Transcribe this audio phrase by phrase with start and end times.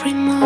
[0.00, 0.37] every moment,